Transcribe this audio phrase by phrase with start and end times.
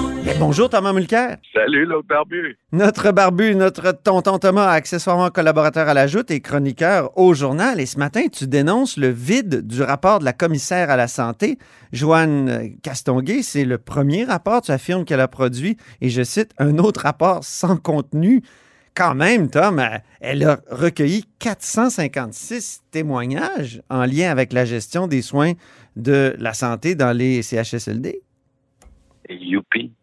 [0.39, 1.37] Bonjour Thomas Mulcair.
[1.53, 2.57] Salut l'autre barbu.
[2.71, 7.79] Notre barbu, notre tonton Thomas, accessoirement collaborateur à la Joute et chroniqueur au journal.
[7.79, 11.57] Et ce matin, tu dénonces le vide du rapport de la commissaire à la santé,
[11.91, 13.41] Joanne Castonguay.
[13.43, 17.43] C'est le premier rapport, tu affirmes qu'elle a produit, et je cite, un autre rapport
[17.43, 18.41] sans contenu.
[18.95, 19.81] Quand même, Tom,
[20.19, 25.53] elle a recueilli 456 témoignages en lien avec la gestion des soins
[25.95, 28.21] de la santé dans les CHSLD.
[29.29, 29.93] Youpi.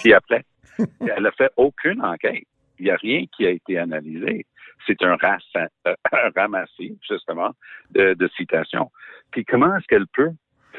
[0.00, 0.44] Puis après,
[0.78, 2.44] elle n'a fait aucune enquête.
[2.78, 4.46] Il n'y a rien qui a été analysé.
[4.86, 5.16] C'est un,
[5.56, 7.50] euh, un ramassis, justement,
[7.90, 8.90] de, de citations.
[9.30, 10.30] Puis comment est-ce qu'elle peut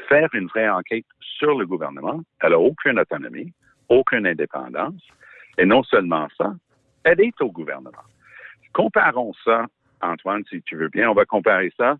[0.08, 2.20] faire une vraie enquête sur le gouvernement?
[2.40, 3.52] Elle n'a aucune autonomie,
[3.88, 5.02] aucune indépendance.
[5.58, 6.54] Et non seulement ça,
[7.04, 8.04] elle est au gouvernement.
[8.72, 9.66] Comparons ça,
[10.00, 11.10] Antoine, si tu veux bien.
[11.10, 11.96] On va comparer ça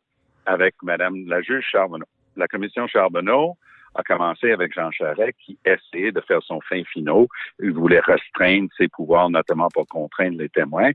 [0.46, 2.06] avec Madame la juge Charbonneau.
[2.36, 3.56] La commission Charbonneau
[3.94, 7.28] a commencé avec Jean Charest qui essayait de faire son fin finaux.
[7.62, 10.90] Il voulait restreindre ses pouvoirs, notamment pour contraindre les témoins.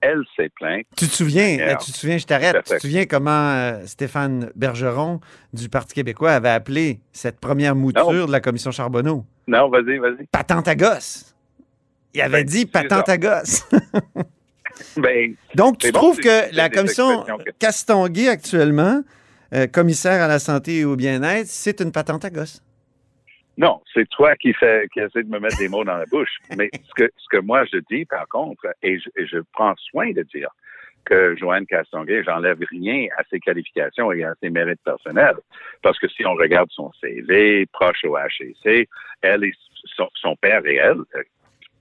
[0.00, 0.84] Elle s'est plainte.
[0.96, 4.50] Tu te souviens, euh, tu te souviens, je t'arrête, tu te souviens comment euh, Stéphane
[4.56, 5.20] Bergeron
[5.52, 8.26] du Parti québécois avait appelé cette première mouture Non.
[8.26, 9.24] de la commission Charbonneau?
[9.46, 10.26] Non, vas-y, vas-y.
[10.32, 11.36] Patente à gosse.
[12.14, 13.68] Il avait Ben, dit patente à gosse.
[14.96, 17.24] Ben, Donc, tu bon, trouves que la commission
[17.58, 19.02] Castonguay, actuellement,
[19.52, 22.62] euh, commissaire à la santé et au bien-être, c'est une patente à gosse?
[23.58, 26.38] non, c'est toi qui fais, qui essaie de me mettre des mots dans la bouche.
[26.56, 29.74] Mais ce que, ce que moi je dis, par contre, et je, et je prends
[29.76, 30.48] soin de dire
[31.04, 35.36] que Joanne Castonguay, j'enlève rien à ses qualifications et à ses mérites personnels.
[35.82, 38.88] Parce que si on regarde son CV, proche au HEC,
[39.20, 39.52] elle et
[39.96, 41.22] son, son père et elle, euh,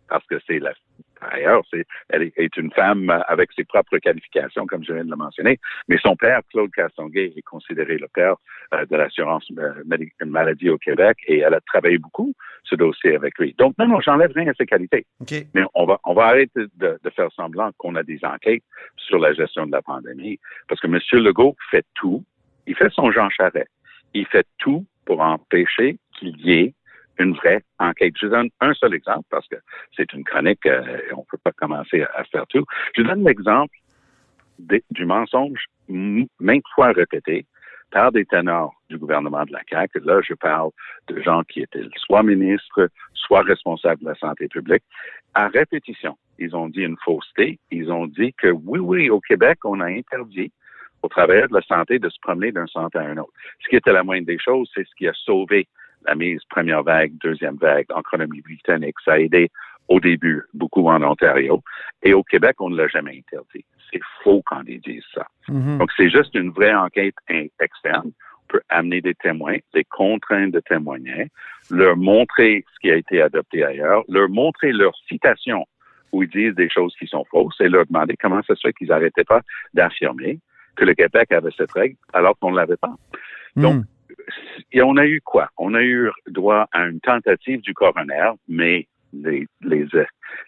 [0.09, 0.73] parce que c'est la,
[1.21, 5.09] ailleurs, c'est, elle est, est une femme avec ses propres qualifications, comme je viens de
[5.09, 5.59] le mentionner.
[5.87, 8.35] Mais son père, Claude Castonguay, est considéré le père
[8.73, 9.83] euh, de l'assurance euh,
[10.25, 12.33] maladie au Québec et elle a travaillé beaucoup
[12.63, 13.53] ce dossier avec lui.
[13.57, 15.05] Donc, non, non, j'enlève rien à ses qualités.
[15.53, 18.63] Mais on va, on va arrêter de, de faire semblant qu'on a des enquêtes
[18.97, 20.99] sur la gestion de la pandémie parce que M.
[21.23, 22.23] Legault fait tout.
[22.67, 23.67] Il fait son Jean Charest.
[24.13, 26.73] Il fait tout pour empêcher qu'il y ait
[27.19, 28.13] une vraie enquête.
[28.19, 29.55] Je donne un seul exemple parce que
[29.95, 32.65] c'est une chronique euh, et on ne peut pas commencer à, faire tout.
[32.95, 33.75] Je donne l'exemple
[34.91, 37.45] du mensonge maintes fois répété
[37.91, 39.99] par des ténors du gouvernement de la CAQ.
[40.05, 40.69] Là, je parle
[41.07, 44.83] de gens qui étaient soit ministres, soit responsables de la santé publique.
[45.33, 47.59] À répétition, ils ont dit une fausseté.
[47.69, 50.51] Ils ont dit que oui, oui, au Québec, on a interdit
[51.03, 53.33] aux travailleurs de la santé de se promener d'un centre à un autre.
[53.63, 55.67] Ce qui était la moindre des choses, c'est ce qui a sauvé
[56.05, 58.95] la mise première vague, deuxième vague en Colombie-Britannique.
[59.05, 59.49] Ça a aidé
[59.87, 61.61] au début beaucoup en Ontario.
[62.03, 63.65] Et au Québec, on ne l'a jamais interdit.
[63.91, 65.27] C'est faux quand ils disent ça.
[65.49, 65.79] Mhm.
[65.79, 67.15] Donc, c'est juste une vraie enquête
[67.59, 68.11] externe.
[68.43, 71.27] On peut amener des témoins, les contraindre de témoigner,
[71.69, 75.65] leur montrer ce qui a été adopté ailleurs, leur montrer leurs citations
[76.11, 78.73] où ils disent des choses qui sont fausses et leur demander comment ça se fait
[78.73, 79.41] qu'ils n'arrêtaient pas
[79.73, 80.39] d'affirmer
[80.75, 82.93] que le Québec avait cette règle alors qu'on ne l'avait pas.
[83.55, 83.85] Donc, Mhm.
[84.71, 85.49] Et on a eu quoi?
[85.57, 89.85] On a eu droit à une tentative du coroner, mais les, les,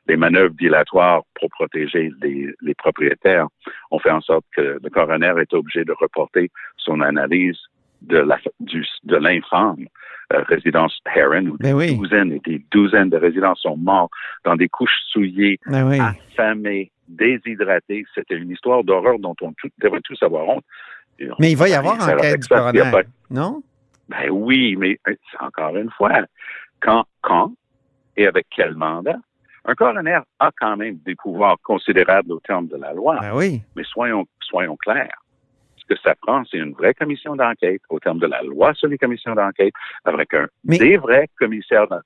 [0.08, 3.48] les manœuvres dilatoires pour protéger les, les propriétaires
[3.92, 7.58] ont fait en sorte que le coroner est obligé de reporter son analyse
[8.02, 9.86] de la, du, de l'infâme
[10.34, 11.98] euh, résidence Heron, où Ben des oui.
[11.98, 14.10] douzaines et des douzaines de résidents sont morts
[14.44, 16.00] dans des couches souillées, Ben oui.
[16.00, 18.06] affamés, déshydratés.
[18.16, 20.66] C'était une histoire d'horreur dont on devrait tous avoir honte.
[21.40, 23.62] Mais il va y avoir enquête du coroner, pas- non?
[24.10, 26.12] ben oui, mais euh, encore une fois,
[26.82, 27.52] quand, quand
[28.18, 29.18] et avec quel mandat?
[29.66, 33.62] Un coroner a quand même des pouvoirs considérables au terme de la loi, Ben oui.
[33.76, 35.24] mais soyons, soyons clairs.
[35.78, 38.88] Ce que ça prend, c'est une vraie commission d'enquête au terme de la loi sur
[38.90, 39.74] les commissions d'enquête,
[40.06, 42.04] avec un, Mais- des vrais commissaires d'enquête.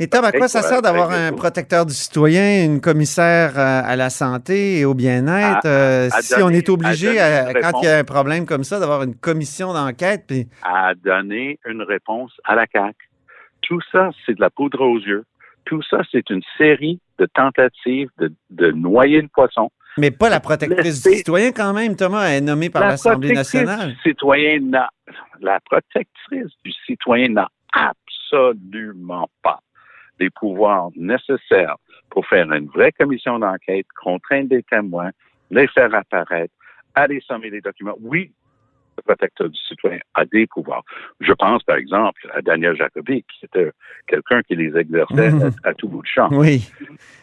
[0.00, 3.96] Mais Tom, à quoi ça sert d'avoir un protecteur du citoyen, une commissaire euh, à
[3.96, 7.80] la santé et au bien-être, À- euh, si donner- on est obligé, à- une quand
[7.82, 10.24] il y a un problème comme ça, d'avoir une commission d'enquête?
[10.28, 10.46] Puis...
[10.62, 12.94] à donner une réponse à la CAQ.
[13.62, 15.24] Tout ça, c'est de la poudre aux yeux.
[15.64, 19.68] Tout ça, c'est une série de tentatives de, de noyer le poisson.
[19.98, 23.32] Mais pas la protectrice Laissez- du citoyen quand même, Thomas, elle est nommée par l'Assemblée
[23.34, 23.90] protectrice nationale.
[23.94, 24.60] du citoyen
[25.40, 29.58] la protectrice du citoyen n'a absolument pas
[30.20, 31.76] les pouvoirs nécessaires
[32.10, 35.10] pour faire une vraie commission d'enquête, contraindre des témoins,
[35.50, 36.52] les faire apparaître,
[36.94, 37.96] aller sommer les documents.
[38.00, 38.32] Oui,
[38.96, 40.82] le protecteur du citoyen a des pouvoirs.
[41.20, 43.70] Je pense, par exemple, à Daniel Jacobi, qui était
[44.08, 45.52] quelqu'un qui les exerçait Mhm.
[45.62, 46.28] à, à tout bout de champ.
[46.32, 46.68] Oui.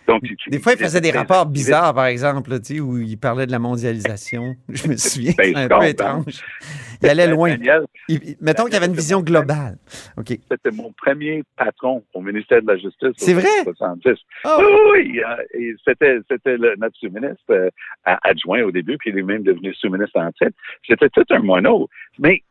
[0.08, 2.80] Donc, tu- Des fois, il faisait des ben, rapports ben, bizarres, par exemple, tu sais,
[2.80, 4.56] où il parlait de la mondialisation.
[4.70, 5.34] Je me souviens.
[5.38, 5.86] Ben, C'est un peu comprends.
[5.88, 6.44] étrange.
[7.02, 7.52] Il allait loin.
[7.52, 9.78] Daniel, Il- il- mettons qu'il y avait une vision globale.
[10.50, 13.10] C'était mon premier patron au ministère de la Justice.
[13.18, 13.64] C'est vrai?
[13.64, 14.18] 70.
[14.44, 17.70] Ah, Oui, oui, euh, c'était, c'était notre sous-ministre euh,
[18.04, 20.54] adjoint au début, puis il est même devenu sous-ministre en tête.
[20.88, 21.90] C'était tout un mono.
[22.20, 22.42] Mais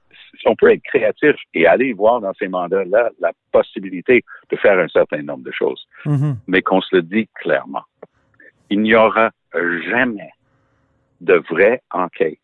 [0.47, 4.89] on peut être créatif et aller voir dans ces mandats-là la possibilité de faire un
[4.89, 5.87] certain nombre de choses.
[6.05, 6.37] mhm.
[6.49, 7.85] Mais qu'on se le dit clairement.
[8.71, 9.31] Il n'y aura
[9.89, 10.31] jamais
[11.21, 12.39] de vraie enquête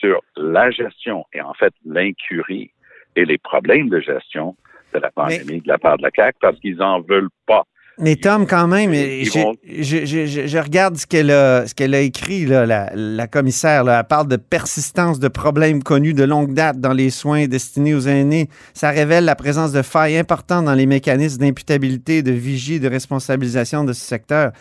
[0.00, 2.70] sur la gestion et en fait l'incurie
[3.16, 4.56] et les problèmes de gestion
[4.94, 7.64] de la pandémie de la part de la CAQ parce qu'ils en veulent pas.
[7.98, 11.74] Mais Tom, quand même, je, vont- je- je- je- je regarde ce qu'elle a, ce
[11.74, 13.84] qu'elle a écrit, là, la, la commissaire.
[13.84, 14.00] là.
[14.00, 18.00] Elle parle de persistance de problèmes connus de longue date dans les soins destinés aux
[18.06, 18.50] aînés.
[18.74, 23.82] Ça révèle la présence de failles importantes dans les mécanismes d'imputabilité, de vigie, de responsabilisation
[23.84, 24.52] de ce secteur.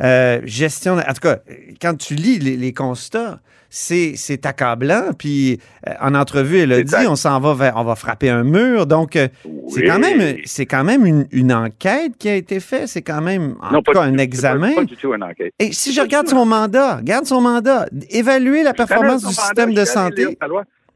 [0.00, 1.38] Euh, gestion, en tout cas,
[1.80, 3.40] quand tu lis les, les constats,
[3.74, 5.12] c'est, c'est accablant.
[5.18, 5.58] Puis
[5.88, 8.86] euh, en entrevue, elle a dit, on s'en va vers, on va frapper un mur.
[8.86, 9.28] Donc, euh,
[9.68, 12.88] c'est quand même, c'est quand même une, une enquête qui a été faite.
[12.88, 14.18] C'est quand même, en Non, tout cas, un tout.
[14.20, 14.70] Examen.
[14.74, 15.54] Pas, pas du tout une enquête.
[15.58, 19.84] Et si je regarde son mandat, regarde son mandat, évaluer la performance du système de
[19.84, 20.36] santé.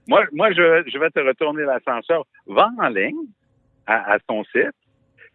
[0.08, 2.24] Moi, moi je, vais- je vais te retourner l'ascenseur.
[2.46, 3.16] Va en ligne
[3.86, 4.70] à, à son site,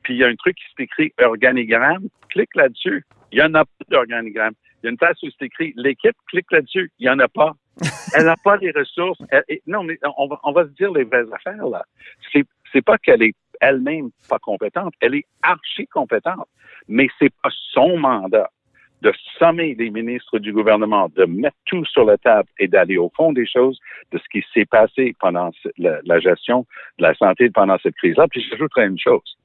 [0.03, 2.07] puis il y a un truc qui s'écrit organigramme.
[2.29, 3.03] Clique là-dessus.
[3.31, 4.53] Il n'y en a pas d'organigramme.
[4.81, 6.15] Il y a une place où c'est écrit l'équipe.
[6.27, 6.91] Clique là-dessus.
[6.99, 7.53] Il n'y en a pas.
[8.15, 9.19] Elle n'a pas les ressources.
[9.29, 11.83] Elle- et- non, mais on va, on va se dire les vraies affaires, là.
[12.31, 14.93] C'est, c'est pas qu'elle est elle-même pas compétente.
[15.01, 16.47] Elle est archi compétente.
[16.87, 18.49] Mais c'est pas son mandat
[19.01, 23.11] de sommer les ministres du gouvernement, de mettre tout sur la table et d'aller au
[23.15, 23.79] fond des choses
[24.11, 26.67] de ce qui s'est passé pendant la, la gestion
[26.99, 28.27] de la santé pendant cette crise-là.
[28.29, 29.37] Puis j'ajouterais une chose.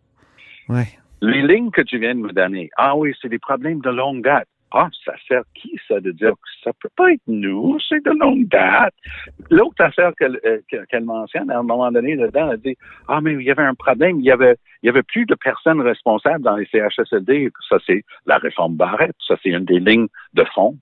[0.68, 0.98] Ouais.
[1.22, 4.22] Les lignes que tu viens de me donner, ah oui, c'est des problèmes de longue
[4.22, 4.48] date.
[4.72, 8.10] Ah, ça sert qui, ça, de dire que ça peut pas être nous, c'est de
[8.10, 8.94] longue date?
[9.48, 12.76] L'autre affaire qu'elle euh, mentionne, à un moment donné, dedans, elle dit,
[13.08, 15.36] ah, mais il y avait un problème, il y avait, il y avait plus de
[15.36, 17.50] personnes responsables dans les CHSLD.
[17.68, 19.16] Ça, c'est la réforme Barrette.
[19.26, 20.76] Ça, c'est une des lignes de fond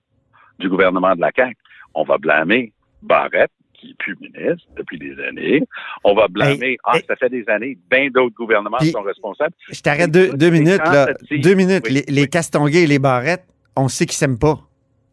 [0.59, 1.55] du gouvernement de la CAQ.
[1.93, 2.73] On va blâmer
[3.03, 5.61] Barrette, qui est plus ministre depuis des années.
[6.03, 7.03] On va blâmer, ah, hey.
[7.07, 9.53] ça fait des années, bien d'autres gouvernements Puis- sont responsables.
[9.71, 11.07] Je t'arrête deux, minutes, là.
[11.31, 11.83] Deux minutes.
[11.87, 12.29] Oui, les les oui.
[12.29, 13.45] Castonguay et les Barrettes,
[13.75, 14.59] on sait qu'ils s'aiment pas.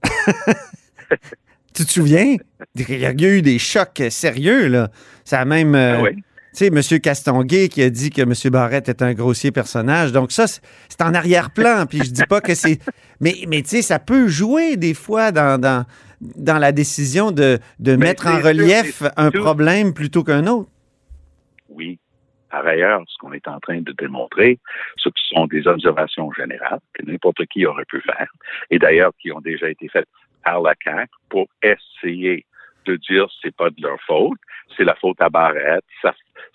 [1.74, 2.36] tu te souviens?
[2.74, 4.90] Il y a eu des chocs sérieux, là.
[5.24, 5.74] Ça a même.
[5.74, 6.22] euh, Ah oui.
[6.54, 7.00] Tu sais, M.
[7.00, 8.34] Castonguay qui a dit que M.
[8.52, 10.12] Barrette est un grossier personnage.
[10.12, 10.60] Donc, ça, c'est
[10.90, 11.86] c'est en arrière-plan.
[11.86, 12.78] Puis, je dis pas que c'est.
[13.20, 15.86] Mais, mais tu sais, ça peut jouer des fois dans, dans,
[16.36, 19.40] dans la décision de, de mettre en relief un tout.
[19.40, 20.70] problème plutôt qu'un autre?
[21.68, 21.98] Oui.
[22.50, 24.58] Par ailleurs, ce qu'on est en train de démontrer,
[24.96, 28.30] ce sont des observations générales que n'importe qui aurait pu faire,
[28.70, 30.08] et d'ailleurs qui ont déjà été faites
[30.44, 32.44] par la CAQ pour essayer
[32.84, 34.38] de dire c'est pas de leur faute,
[34.76, 35.84] c'est la faute à Barrette,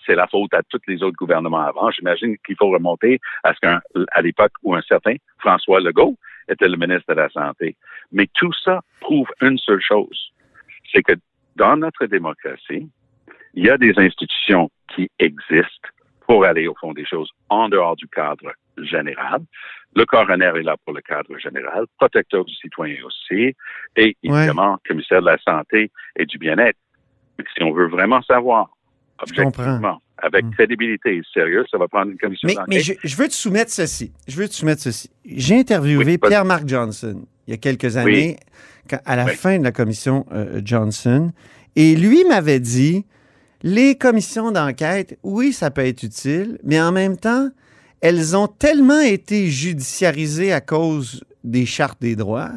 [0.06, 1.90] c'est la faute à tous les autres gouvernements avant.
[1.90, 3.80] J'imagine qu'il faut remonter à ce qu'à
[4.22, 6.16] l'époque où un certain François Legault
[6.48, 7.76] était le ministre de la Santé.
[8.12, 10.32] Mais tout ça prouve une seule chose,
[10.92, 11.12] c'est que
[11.56, 12.88] dans notre démocratie,
[13.54, 15.88] il y a des institutions qui existent
[16.26, 19.40] pour aller au fond des choses en dehors du cadre général.
[19.96, 23.56] Le coroner est là pour le cadre général, protecteur du citoyen aussi,
[23.96, 26.78] et évidemment, commissaire de la santé et du bien-être.
[27.56, 28.68] Si on veut vraiment savoir,
[29.20, 30.50] objectivement, avec Mm.
[30.52, 32.68] crédibilité et sérieux, ça va prendre une commission Mais, d'enquête.
[32.74, 34.12] mais je, je veux te soumettre ceci.
[34.26, 35.10] Je veux te soumettre ceci.
[35.24, 36.18] J'ai interviewé Oui.
[36.18, 38.36] Pierre-Marc Johnson il y a quelques années,
[38.90, 39.32] quand- à la Oui.
[39.34, 41.32] fin de la commission euh, Johnson,
[41.76, 43.04] et lui m'avait dit
[43.62, 47.48] les commissions d'enquête, oui, ça peut être utile, mais en même temps,
[48.00, 52.52] elles ont tellement été judiciarisées à cause des chartes des droits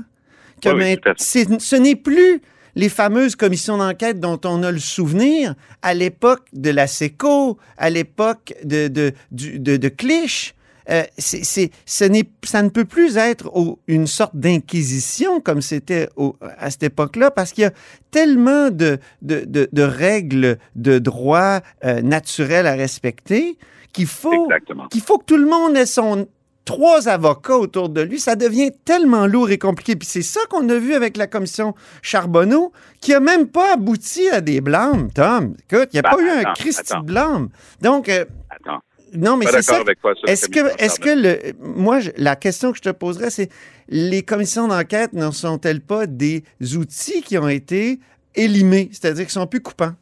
[0.62, 1.00] que fait.
[1.18, 2.42] c'est- ce n'est plus
[2.76, 7.90] les fameuses commissions d'enquête dont on a le souvenir à l'époque de la SECO, à
[7.90, 10.56] l'époque de, de, du- de, de Clich.
[10.90, 15.62] Euh, c'est- c'est- ce n'est, ça ne peut plus être au- une sorte d'inquisition comme
[15.62, 17.72] c'était au- à cette époque-là, parce qu'il y a
[18.10, 23.58] tellement de, de, de- de règles de droit euh, naturels à respecter
[23.94, 24.88] qu'il faut, Exactement.
[24.88, 26.28] qu'il faut que tout le monde ait son
[26.66, 28.20] trois avocats autour de lui.
[28.20, 29.96] Ça devient tellement lourd et compliqué.
[29.96, 34.28] Puis c'est ça qu'on a vu avec la commission Charbonneau, qui a même pas abouti
[34.30, 35.56] à des blâmes, Tom.
[35.70, 37.00] Écoute, il n'y a Ben, pas eu un attends.
[37.02, 37.50] de blâme.
[37.82, 38.80] Donc, euh, Attends.
[39.16, 39.80] non, mais c'est ça.
[40.28, 43.50] Est-ce que, est-ce que le, moi, je- la question que je te poserais, c'est
[43.90, 46.44] les commissions d'enquête ne sont-elles pas des
[46.78, 48.00] outils qui ont été
[48.36, 49.94] élimés, c'est-à-dire qui sont plus coupants?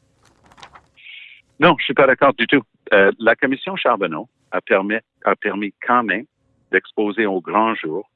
[1.59, 2.61] Non, je suis pas d'accord du tout.
[2.93, 6.25] Euh, la commission Charbonneau a permis, a permis quand même
[6.71, 8.09] d'exposer au grand jour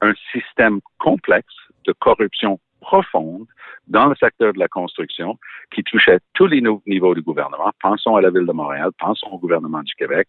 [0.00, 1.54] un système complexe
[1.86, 3.46] de corruption profonde
[3.88, 5.38] dans le secteur de la construction
[5.70, 7.72] qui touchait tous les niveaux du gouvernement.
[7.80, 10.28] Pensons à la ville de Montréal, pensons au gouvernement du Québec,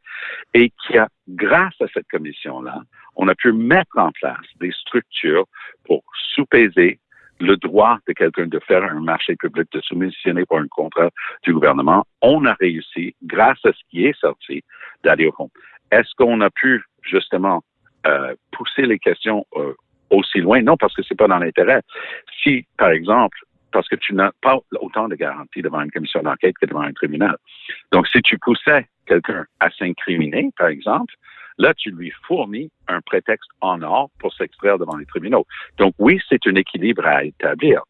[0.54, 2.82] et qui a, grâce à cette commission-là,
[3.16, 5.46] on a pu mettre en place des structures
[5.86, 7.00] pour sous-peser
[7.42, 11.10] le droit de quelqu'un de faire un marché public, de soumissionner pour un contrat
[11.44, 12.06] du gouvernement.
[12.22, 14.64] On a réussi, grâce à ce qui est sorti,
[15.04, 15.50] d'aller au fond.
[15.92, 17.64] Est-ce qu'on a pu justement
[18.06, 19.74] euh, pousser les questions euh,
[20.10, 20.62] aussi loin?
[20.62, 21.82] Non, parce que c'est pas dans l'intérêt.
[22.44, 23.38] Si, par exemple,
[23.72, 26.94] parce que tu n'as pas autant de garanties devant une commission d'enquête que devant un
[26.94, 27.36] tribunal.
[27.92, 31.14] Donc, si tu poussais quelqu'un à s'incriminer, par exemple,
[31.58, 35.46] là, tu lui fournis un prétexte en or pour s'extraire devant les tribunaux.
[35.78, 37.82] Donc, oui, c'est un équilibre à établir,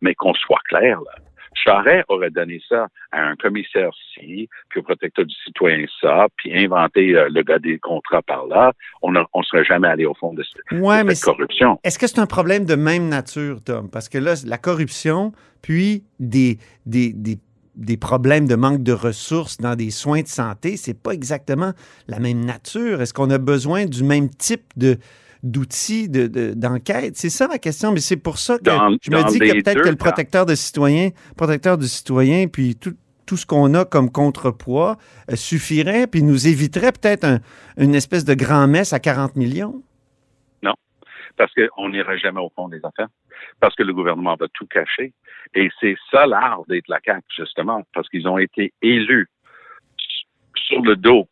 [0.00, 1.12] mais qu'on soit clair, là.
[1.54, 6.56] Charret aurait donné ça à un commissaire ci, puis au protecteur du citoyen ça, puis
[6.56, 8.72] inventé euh, le gars des contrats par là.
[9.02, 11.78] On ne serait jamais allé au fond de, ce- Ouais, de mais cette corruption.
[11.84, 13.90] Est-ce que c'est un problème de même nature, Tom?
[13.90, 15.32] Parce que là, la corruption,
[15.62, 17.38] puis des, des, des,
[17.76, 21.72] des problèmes de manque de ressources dans des soins de santé, c'est pas exactement
[22.08, 23.00] la même nature.
[23.02, 24.98] Est-ce qu'on a besoin du même type de
[25.42, 27.16] d'outils de- de- d'enquête?
[27.16, 29.82] c'est ça ma question, mais c'est pour ça que Dans- je me dis que peut-être
[29.82, 32.94] que le protecteur de citoyen, protecteur du citoyen, puis tout,
[33.26, 34.96] tout ce qu'on a comme contrepoids
[35.30, 37.40] euh, suffirait, puis nous éviterait peut-être un-
[37.76, 39.82] une espèce de grand-messe à 40 millions?
[41.38, 43.08] parce qu'on n'irait jamais au fond des affaires,
[43.58, 45.14] parce que le gouvernement va tout cacher.
[45.54, 49.28] Et c'est ça l'art d'être la CAQ, justement, parce qu'ils ont été élus
[50.68, 51.26] sur le dos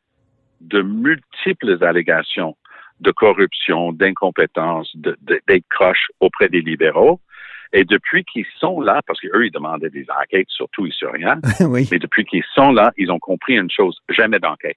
[0.63, 2.57] de multiples allégations
[3.01, 7.21] de corruption, d'incompétence, d'être croche auprès des libéraux.
[7.73, 11.39] Et depuis qu'ils sont là, parce qu'eux, ils demandaient des enquêtes, surtout ils sur rien,
[11.61, 11.89] oui.
[11.91, 14.77] mais depuis qu'ils sont là, ils ont compris une chose, jamais d'enquête.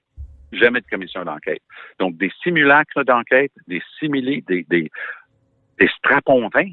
[0.52, 1.62] Jamais de commission d'enquête.
[1.98, 4.88] Donc, des simulacres d'enquête, des similés, des, des,
[5.80, 6.70] des strapontins,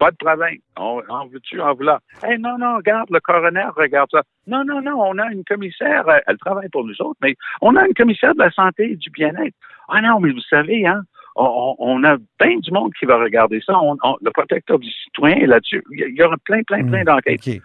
[0.00, 0.56] pas de problème.
[0.76, 2.00] On, en veux-tu, en voilà.
[2.28, 4.22] Eh non, non, regarde, le coroner regarde ça.
[4.48, 7.76] Non, non, non, on a une commissaire, euh, elle travaille pour nous autres, mais on
[7.76, 9.54] a une commissaire de la santé et du bien-être.
[9.88, 11.02] Ah non, mais vous savez, hein,
[11.36, 13.78] on, on a bien du monde qui va regarder ça.
[13.80, 15.82] On, on- le protecteur du citoyen est là-dessus.
[15.92, 17.46] Il y- aura plein, plein, plein d'enquêtes.
[17.46, 17.60] OK.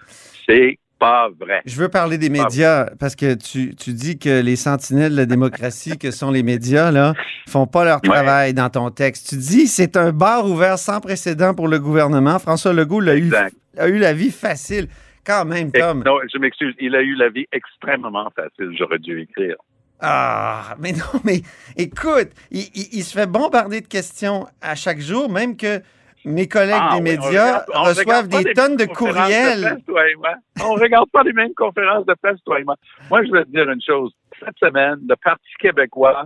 [0.46, 1.62] C'est pas vrai.
[1.66, 5.25] Je veux parler des médias parce que tu, tu dis que les sentinelles de la
[5.25, 7.14] démocratie que sont les médias là
[7.48, 8.10] font pas leur Ouais.
[8.10, 9.30] travail dans ton texte.
[9.30, 12.40] Tu dis c'est un bar ouvert sans précédent pour le gouvernement.
[12.40, 13.32] François Legault l'a eu,
[13.78, 14.88] a eu la vie facile.
[15.25, 16.04] Quand même, Et- Tom.
[16.06, 16.75] non, je m'excuse.
[16.80, 18.75] Il a eu la vie extrêmement facile.
[18.78, 19.56] J'aurais dû écrire.
[20.00, 21.42] Ah, mais non, mais
[21.78, 25.82] écoute, il, il- il se fait bombarder de questions à chaque jour, même que
[26.25, 29.62] mes collègues Ah, des oui, médias regarde- reçoivent des tonnes de courriels.
[29.62, 30.34] presse, toi et moi.
[30.63, 32.75] On regarde pas les mêmes conférences de presse, toi et moi.
[33.10, 34.12] Moi, je vais te dire une chose.
[34.39, 36.25] Cette semaine, le Parti québécois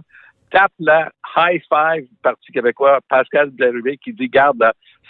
[0.51, 4.63] tape la high five du Parti québécois, Pascal Bérubé, qui dit, garde,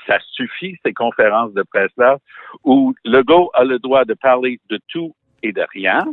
[0.05, 2.17] ça suffit, ces conférences de presse-là,
[2.65, 6.03] où Legault a le droit de parler de tout et de rien,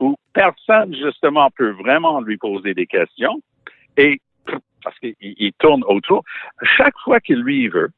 [0.00, 3.42] où personne, justement, peut vraiment lui poser des questions,
[3.98, 4.20] et
[4.82, 6.24] parce qu'il il tourne autour.
[6.76, 7.90] Chaque fois qu'il lui veut,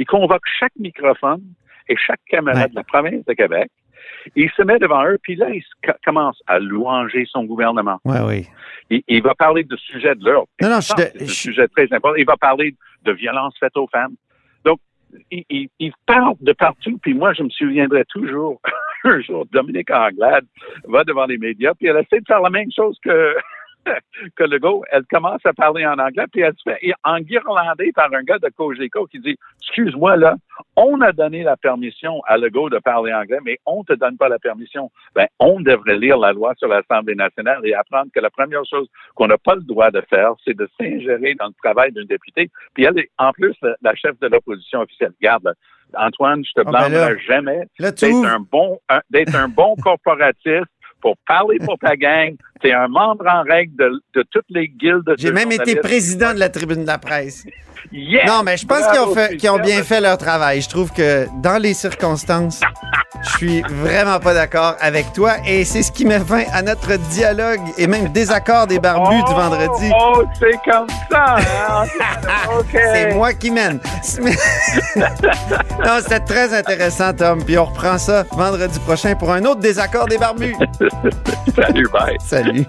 [0.00, 1.42] il convoque chaque microphone
[1.88, 2.68] et chaque caméra Ouais.
[2.68, 3.70] de la province de Québec.
[4.34, 5.62] Il se met devant eux, puis là, il
[6.04, 7.98] commence à louanger son gouvernement.
[8.04, 8.46] Oui, oui.
[8.90, 10.44] Il, il va parler de sujets de l'heure.
[10.60, 12.16] Non, non, C'est un je- sujet très important.
[12.16, 14.14] Il va parler de violences faites aux femmes.
[14.64, 14.78] Donc,
[15.30, 18.60] il, il- il parle de partout, puis moi, je me souviendrai toujours,
[19.04, 20.44] un jour, Dominique Anglade
[20.84, 23.34] va devant les médias, puis elle essaie de faire la même chose que,
[24.36, 24.84] que Legault.
[24.90, 28.48] Elle commence à parler en anglais, puis elle se fait enguirlander par un gars de
[28.48, 30.36] Cogeco qui dit, excuse-moi, là,
[30.76, 34.28] on a donné la permission à Legault de parler anglais, mais on te donne pas
[34.28, 34.90] la permission.
[35.14, 38.88] Ben, on devrait lire la loi sur l'Assemblée nationale et apprendre que la première chose
[39.14, 42.50] qu'on n'a pas le droit de faire, c'est de s'ingérer dans le travail d'une députée.
[42.74, 45.12] Puis elle est, en plus, la, la chef de l'opposition officielle.
[45.20, 45.54] Garde,
[45.94, 48.78] Antoine, je te Ah, ben blâmerai jamais d'être un bon,
[49.10, 50.66] d'être un bon corporatiste
[51.00, 52.36] pour parler pour ta gang.
[52.60, 55.14] T'es un membre en règle de, de toutes les guildes.
[55.18, 57.44] J'ai de même été président de la tribune de la presse.
[57.92, 58.26] Yes!
[58.26, 58.86] Non, mais je pense
[59.38, 60.60] qu'ils ont, bien fait leur travail.
[60.60, 62.60] Je trouve que dans les circonstances,
[63.46, 65.36] suis vraiment pas d'accord avec toi.
[65.46, 69.32] Et c'est ce qui met fin à notre dialogue et même désaccord des barbus du
[69.32, 69.90] vendredi.
[69.98, 71.84] Oh, c'est comme ça, hein?
[72.72, 73.80] C'est moi qui mène.
[74.96, 77.42] non, c'était très intéressant, Tom.
[77.42, 80.54] Puis on reprend ça vendredi prochain pour un autre désaccord des barbus.
[81.56, 82.16] Salut, bye.
[82.20, 82.66] Salut.